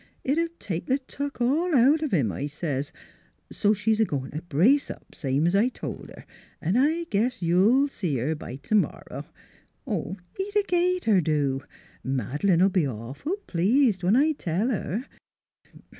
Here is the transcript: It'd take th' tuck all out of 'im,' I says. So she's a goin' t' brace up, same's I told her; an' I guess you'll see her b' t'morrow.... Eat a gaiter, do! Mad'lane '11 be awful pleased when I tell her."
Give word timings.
It'd 0.23 0.59
take 0.59 0.87
th' 0.87 1.07
tuck 1.07 1.39
all 1.41 1.75
out 1.75 2.01
of 2.01 2.11
'im,' 2.11 2.31
I 2.31 2.47
says. 2.47 2.91
So 3.51 3.71
she's 3.75 3.99
a 3.99 4.03
goin' 4.05 4.31
t' 4.31 4.39
brace 4.39 4.89
up, 4.89 5.13
same's 5.13 5.55
I 5.55 5.67
told 5.67 6.09
her; 6.09 6.25
an' 6.59 6.75
I 6.75 7.03
guess 7.11 7.43
you'll 7.43 7.87
see 7.87 8.17
her 8.17 8.33
b' 8.33 8.57
t'morrow.... 8.63 9.25
Eat 9.87 10.55
a 10.55 10.63
gaiter, 10.67 11.21
do! 11.21 11.61
Mad'lane 12.03 12.61
'11 12.61 12.69
be 12.69 12.87
awful 12.87 13.35
pleased 13.45 14.01
when 14.01 14.15
I 14.15 14.31
tell 14.31 14.69
her." 14.69 15.05